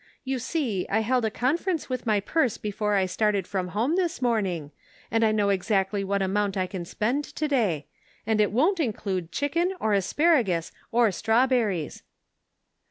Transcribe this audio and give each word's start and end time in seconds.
You 0.23 0.39
see 0.39 0.87
I 0.89 1.01
held 1.01 1.25
a 1.25 1.29
conference 1.29 1.87
with 1.87 2.07
my 2.07 2.19
purse 2.19 2.57
before 2.57 2.95
I 2.95 3.05
started 3.05 3.45
from 3.45 3.67
home 3.67 3.97
this 3.97 4.19
morning, 4.19 4.71
and 5.11 5.23
I 5.23 5.31
know 5.31 5.49
exactly 5.49 6.03
what 6.03 6.23
amount 6.23 6.57
I 6.57 6.65
can 6.65 6.85
spend 6.85 7.23
to 7.23 7.47
day; 7.47 7.85
and 8.25 8.41
it 8.41 8.51
won't 8.51 8.79
include 8.79 9.31
chicken 9.31 9.75
or 9.79 9.93
asparagus 9.93 10.71
or 10.91 11.11
strawberries." 11.11 12.01